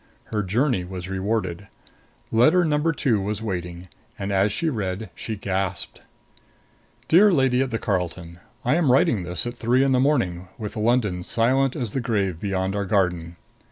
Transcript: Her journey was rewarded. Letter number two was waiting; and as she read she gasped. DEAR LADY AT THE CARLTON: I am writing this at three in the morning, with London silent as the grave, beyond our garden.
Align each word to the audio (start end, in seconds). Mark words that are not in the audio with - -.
Her 0.33 0.41
journey 0.41 0.83
was 0.83 1.09
rewarded. 1.11 1.67
Letter 2.31 2.65
number 2.65 2.91
two 2.91 3.21
was 3.21 3.39
waiting; 3.43 3.87
and 4.17 4.31
as 4.31 4.51
she 4.51 4.67
read 4.67 5.11
she 5.13 5.35
gasped. 5.35 6.01
DEAR 7.07 7.31
LADY 7.31 7.61
AT 7.61 7.69
THE 7.69 7.77
CARLTON: 7.77 8.39
I 8.65 8.77
am 8.77 8.91
writing 8.91 9.21
this 9.21 9.45
at 9.45 9.59
three 9.59 9.83
in 9.83 9.91
the 9.91 9.99
morning, 9.99 10.47
with 10.57 10.75
London 10.75 11.23
silent 11.23 11.75
as 11.75 11.91
the 11.93 12.01
grave, 12.01 12.39
beyond 12.39 12.75
our 12.75 12.85
garden. 12.85 13.35